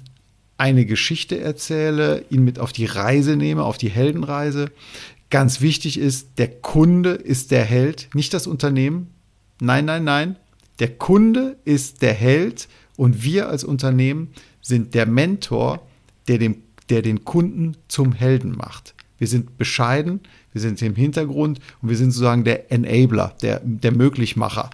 [0.56, 4.70] eine Geschichte erzähle, ihn mit auf die Reise nehme, auf die Heldenreise,
[5.30, 9.08] Ganz wichtig ist, der Kunde ist der Held, nicht das Unternehmen.
[9.60, 10.36] Nein, nein, nein.
[10.78, 14.28] Der Kunde ist der Held und wir als Unternehmen
[14.60, 15.86] sind der Mentor,
[16.28, 18.94] der, dem, der den Kunden zum Helden macht.
[19.18, 20.20] Wir sind bescheiden,
[20.52, 24.70] wir sind im Hintergrund und wir sind sozusagen der Enabler, der, der Möglichmacher.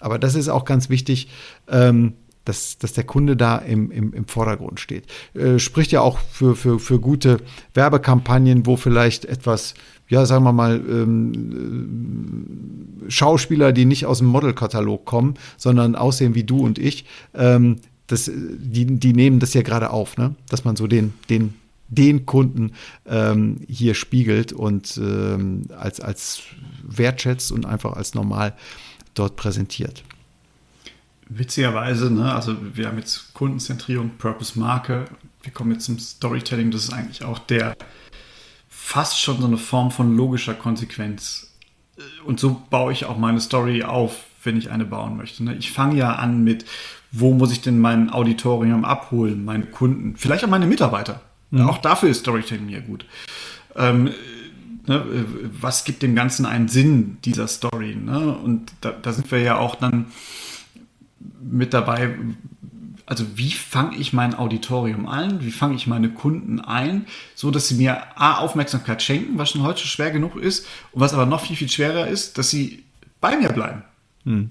[0.00, 1.28] Aber das ist auch ganz wichtig,
[1.68, 2.14] ähm,
[2.46, 5.04] dass, dass der Kunde da im, im, im Vordergrund steht.
[5.34, 7.38] Äh, spricht ja auch für, für, für gute
[7.74, 9.74] Werbekampagnen, wo vielleicht etwas,
[10.08, 16.34] ja, sagen wir mal, ähm, äh, Schauspieler, die nicht aus dem Modelkatalog kommen, sondern aussehen
[16.34, 17.04] wie du und ich,
[17.34, 20.36] ähm, das, die, die nehmen das ja gerade auf, ne?
[20.48, 21.54] dass man so den, den,
[21.88, 22.72] den Kunden
[23.06, 26.42] ähm, hier spiegelt und ähm, als, als
[26.84, 28.54] wertschätzt und einfach als normal
[29.14, 30.04] dort präsentiert
[31.28, 35.06] witzigerweise, ne, also wir haben jetzt Kundenzentrierung, Purpose-Marke,
[35.42, 37.76] wir kommen jetzt zum Storytelling, das ist eigentlich auch der
[38.68, 41.52] fast schon so eine Form von logischer Konsequenz.
[42.24, 45.42] Und so baue ich auch meine Story auf, wenn ich eine bauen möchte.
[45.42, 45.56] Ne?
[45.56, 46.64] Ich fange ja an mit,
[47.10, 51.20] wo muss ich denn mein Auditorium abholen, meine Kunden, vielleicht auch meine Mitarbeiter.
[51.50, 51.68] Mhm.
[51.68, 53.06] Auch dafür ist Storytelling ja gut.
[53.74, 54.10] Ähm,
[54.86, 55.04] ne,
[55.60, 57.96] was gibt dem Ganzen einen Sinn, dieser Story?
[57.96, 58.36] Ne?
[58.36, 60.06] Und da, da sind wir ja auch dann
[61.18, 62.14] mit dabei,
[63.06, 67.68] also wie fange ich mein Auditorium ein, wie fange ich meine Kunden ein, so dass
[67.68, 71.46] sie mir A, Aufmerksamkeit schenken, was schon heute schwer genug ist, und was aber noch
[71.46, 72.84] viel, viel schwerer ist, dass sie
[73.20, 73.82] bei mir bleiben.
[74.24, 74.50] Hm.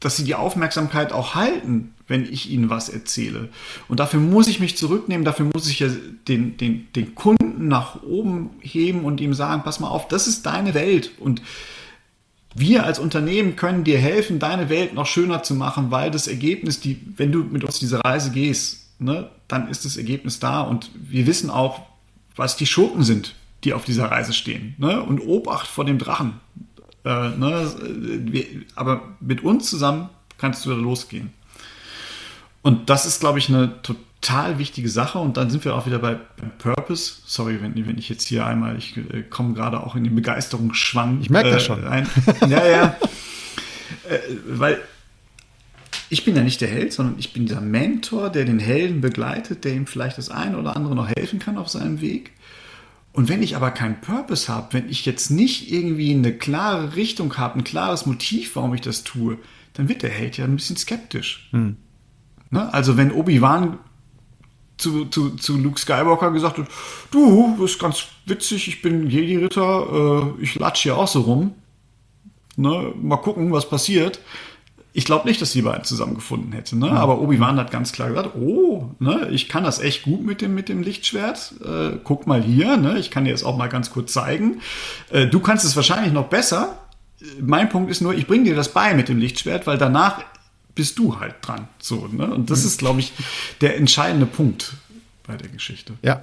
[0.00, 3.48] Dass sie die Aufmerksamkeit auch halten, wenn ich ihnen was erzähle.
[3.88, 5.88] Und dafür muss ich mich zurücknehmen, dafür muss ich ja
[6.28, 10.46] den, den, den Kunden nach oben heben und ihm sagen, pass mal auf, das ist
[10.46, 11.12] deine Welt.
[11.18, 11.42] Und
[12.58, 16.80] wir als Unternehmen können dir helfen, deine Welt noch schöner zu machen, weil das Ergebnis,
[16.80, 20.90] die, wenn du mit uns diese Reise gehst, ne, dann ist das Ergebnis da und
[20.94, 21.82] wir wissen auch,
[22.34, 24.74] was die Schurken sind, die auf dieser Reise stehen.
[24.78, 25.02] Ne?
[25.02, 26.40] Und Obacht vor dem Drachen.
[27.04, 27.70] Äh, ne?
[28.74, 31.32] aber mit uns zusammen kannst du da losgehen.
[32.62, 35.86] Und das ist, glaube ich, eine total total wichtige Sache und dann sind wir auch
[35.86, 36.16] wieder bei,
[36.58, 37.14] Purpose.
[37.26, 41.20] Sorry, wenn, wenn ich jetzt hier einmal, ich äh, komme gerade auch in den Begeisterungsschwang.
[41.20, 41.84] Ich merke äh, das schon.
[41.86, 42.06] Ein.
[42.48, 42.96] Ja, ja.
[44.08, 44.80] äh, weil
[46.08, 49.64] ich bin ja nicht der Held, sondern ich bin dieser Mentor, der den Helden begleitet,
[49.64, 52.32] der ihm vielleicht das eine oder andere noch helfen kann auf seinem Weg.
[53.12, 57.36] Und wenn ich aber keinen Purpose habe, wenn ich jetzt nicht irgendwie eine klare Richtung
[57.38, 59.38] habe, ein klares Motiv, warum ich das tue,
[59.72, 61.48] dann wird der Held ja ein bisschen skeptisch.
[61.52, 61.76] Hm.
[62.50, 62.72] Ne?
[62.72, 63.78] Also wenn Obi-Wan
[64.76, 66.66] zu, zu, zu Luke Skywalker gesagt hat,
[67.10, 71.54] du, das ist ganz witzig, ich bin Jedi-Ritter, äh, ich latsch hier auch so rum.
[72.56, 72.92] Ne?
[73.00, 74.20] Mal gucken, was passiert.
[74.92, 76.90] Ich glaube nicht, dass die beiden zusammengefunden hätten, ne?
[76.90, 80.54] aber Obi-Wan hat ganz klar gesagt, oh, ne, ich kann das echt gut mit dem,
[80.54, 81.52] mit dem Lichtschwert.
[81.62, 82.98] Äh, guck mal hier, ne?
[82.98, 84.62] ich kann dir das auch mal ganz kurz zeigen.
[85.10, 86.78] Äh, du kannst es wahrscheinlich noch besser.
[87.40, 90.22] Mein Punkt ist nur, ich bringe dir das bei mit dem Lichtschwert, weil danach
[90.76, 91.66] bist du halt dran.
[91.80, 92.32] So, ne?
[92.32, 92.66] Und das mhm.
[92.66, 93.12] ist, glaube ich,
[93.60, 94.74] der entscheidende Punkt
[95.26, 95.94] bei der Geschichte.
[96.02, 96.22] Ja,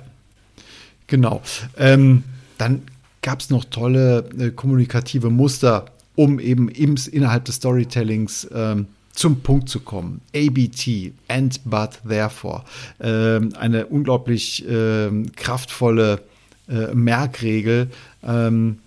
[1.07, 1.41] genau.
[1.75, 2.23] Ähm,
[2.57, 2.83] dann
[3.21, 9.41] gab es noch tolle äh, kommunikative Muster, um eben im, innerhalb des Storytellings ähm, zum
[9.41, 10.21] Punkt zu kommen.
[10.35, 12.63] ABT, and but therefore.
[13.01, 16.21] Ähm, eine unglaublich ähm, kraftvolle
[16.69, 17.89] äh, Merkregel.
[18.23, 18.79] Ähm,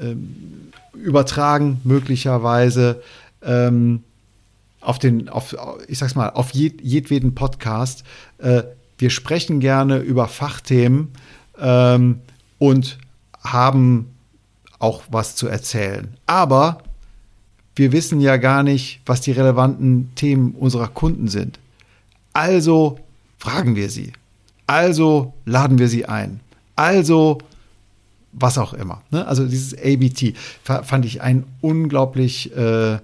[0.00, 3.02] ähm, übertragen möglicherweise
[3.42, 4.02] ähm,
[4.80, 5.56] auf den, auf,
[5.88, 8.04] ich sag's mal, auf jed, jedweden Podcast.
[8.38, 8.62] Äh,
[8.98, 11.08] wir sprechen gerne über Fachthemen
[11.58, 12.20] ähm,
[12.58, 12.98] und
[13.42, 14.14] haben
[14.78, 16.16] auch was zu erzählen.
[16.26, 16.82] Aber
[17.76, 21.58] wir wissen ja gar nicht, was die relevanten Themen unserer Kunden sind.
[22.32, 22.98] Also
[23.38, 24.12] fragen wir sie.
[24.66, 26.40] Also laden wir sie ein.
[26.76, 27.38] Also
[28.32, 29.02] was auch immer.
[29.10, 29.26] Ne?
[29.26, 32.98] Also dieses ABT fand ich ein unglaublich äh,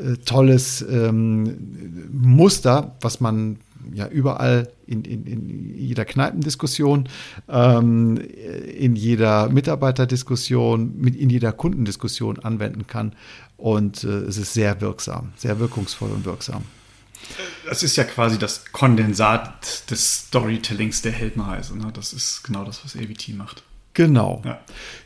[0.00, 3.58] äh, tolles ähm, Muster, was man
[3.92, 7.08] ja überall in, in, in jeder Kneipendiskussion,
[7.48, 13.14] ähm, in jeder Mitarbeiterdiskussion, mit, in jeder Kundendiskussion anwenden kann.
[13.56, 16.62] Und äh, es ist sehr wirksam, sehr wirkungsvoll und wirksam.
[17.68, 21.76] Das ist ja quasi das Kondensat des Storytellings der Heldenreise.
[21.76, 21.90] Ne?
[21.92, 23.62] Das ist genau das, was AVT macht.
[23.94, 24.42] Genau.
[24.44, 24.60] Ja.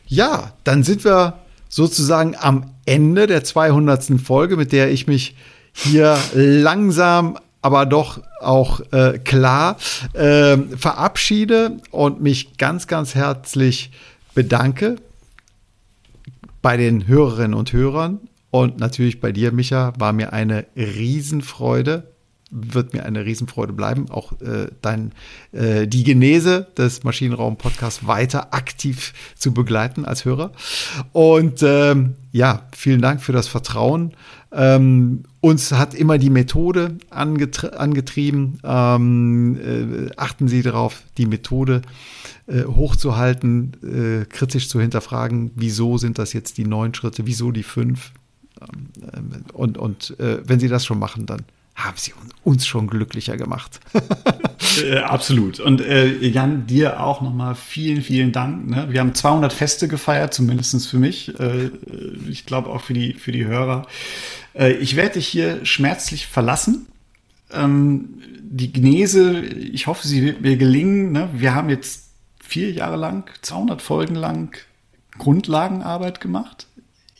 [0.06, 1.38] ja, dann sind wir
[1.72, 4.20] sozusagen am Ende der 200.
[4.22, 5.34] Folge, mit der ich mich
[5.72, 9.78] hier langsam aber doch auch äh, klar
[10.12, 13.92] äh, verabschiede und mich ganz, ganz herzlich
[14.34, 14.96] bedanke
[16.60, 18.18] bei den Hörerinnen und Hörern
[18.50, 22.11] und natürlich bei dir, Micha, war mir eine Riesenfreude,
[22.52, 25.12] wird mir eine Riesenfreude bleiben, auch äh, dein,
[25.52, 30.52] äh, die Genese des Maschinenraum-Podcasts weiter aktiv zu begleiten als Hörer.
[31.12, 34.12] Und ähm, ja, vielen Dank für das Vertrauen.
[34.52, 38.58] Ähm, uns hat immer die Methode angetri angetrieben.
[38.62, 41.82] Ähm, äh, achten Sie darauf, die Methode
[42.46, 47.62] äh, hochzuhalten, äh, kritisch zu hinterfragen, wieso sind das jetzt die neun Schritte, wieso die
[47.62, 48.12] fünf.
[48.60, 51.42] Ähm, und und äh, wenn Sie das schon machen, dann
[51.74, 52.12] haben sie
[52.44, 53.80] uns schon glücklicher gemacht.
[54.82, 55.58] äh, absolut.
[55.58, 58.68] Und äh, Jan, dir auch nochmal vielen, vielen Dank.
[58.68, 58.86] Ne?
[58.90, 61.38] Wir haben 200 Feste gefeiert, zumindest für mich.
[61.40, 61.70] Äh,
[62.28, 63.86] ich glaube auch für die, für die Hörer.
[64.54, 66.86] Äh, ich werde dich hier schmerzlich verlassen.
[67.52, 71.12] Ähm, die Gnese, ich hoffe, sie wird mir gelingen.
[71.12, 71.30] Ne?
[71.32, 74.54] Wir haben jetzt vier Jahre lang, 200 Folgen lang
[75.16, 76.66] Grundlagenarbeit gemacht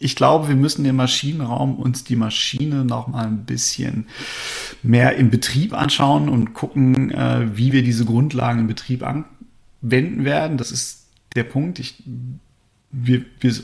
[0.03, 4.07] ich glaube, wir müssen im Maschinenraum uns die Maschine noch mal ein bisschen
[4.83, 10.59] mehr im Betrieb anschauen und gucken, äh, wie wir diese Grundlagen im Betrieb anwenden werden.
[10.59, 11.79] Das ist der Punkt.
[11.79, 12.03] Ich,
[12.91, 13.55] wir, wir,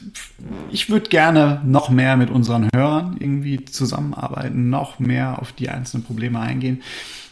[0.70, 6.04] ich würde gerne noch mehr mit unseren Hörern irgendwie zusammenarbeiten, noch mehr auf die einzelnen
[6.04, 6.82] Probleme eingehen.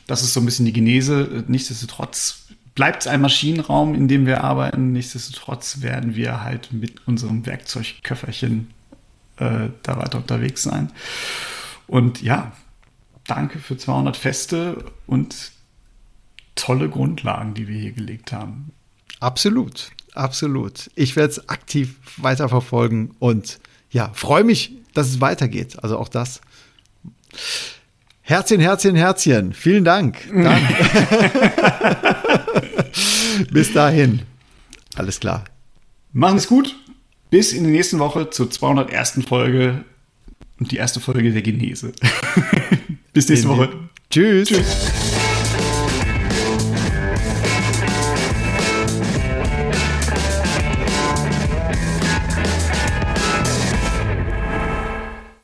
[0.07, 1.45] Das ist so ein bisschen die Genese.
[1.49, 4.92] Nichtsdestotrotz bleibt es ein Maschinenraum, in dem wir arbeiten.
[4.92, 8.69] Nichtsdestotrotz werden wir halt mit unserem Werkzeugköfferchen
[9.38, 10.90] äh, da weiter unterwegs sein.
[11.87, 12.53] Und ja,
[13.27, 15.53] danke für 200 Feste und
[16.55, 18.72] tolle Grundlagen, die wir hier gelegt haben.
[19.20, 20.90] Absolut, absolut.
[20.94, 25.83] Ich werde es aktiv weiterverfolgen und ja, freue mich, dass es weitergeht.
[25.83, 26.40] Also auch das.
[28.22, 29.53] Herzchen, Herzchen, Herzchen.
[29.53, 30.18] Vielen Dank.
[33.53, 34.22] Bis dahin.
[34.96, 35.44] Alles klar.
[36.12, 36.75] Machen es gut.
[37.31, 39.25] Bis in die nächste Woche zur 201.
[39.27, 39.85] Folge
[40.59, 41.93] und die erste Folge der Genese.
[43.12, 43.71] Bis nächste Woche.
[44.11, 44.49] Tschüss.
[44.49, 45.06] Tschüss.